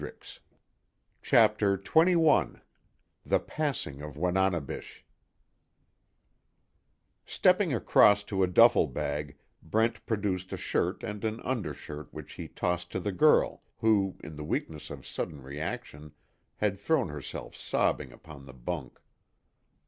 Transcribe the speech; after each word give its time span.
_"CHAPTER 1.21 1.77
XXI 1.77 2.61
THE 3.23 3.39
PASSING 3.39 4.01
OF 4.01 4.17
WANANEBISH 4.17 5.05
Stepping 7.23 7.71
across 7.71 8.23
to 8.23 8.41
a 8.41 8.47
duffle 8.47 8.87
bag, 8.87 9.37
Brent 9.61 10.03
produced 10.07 10.51
a 10.53 10.57
shirt 10.57 11.03
and 11.03 11.23
an 11.23 11.39
undershirt 11.41 12.11
which 12.11 12.33
he 12.33 12.47
tossed 12.47 12.91
to 12.93 12.99
the 12.99 13.11
girl 13.11 13.61
who, 13.77 14.17
in 14.23 14.37
the 14.37 14.43
weakness 14.43 14.89
of 14.89 15.05
sudden 15.05 15.39
reaction 15.43 16.13
had 16.55 16.79
thrown 16.79 17.09
herself 17.09 17.55
sobbing 17.55 18.11
upon 18.11 18.47
the 18.47 18.53
bunk. 18.55 18.99